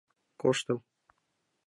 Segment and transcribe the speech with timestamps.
[0.41, 0.79] Коштым.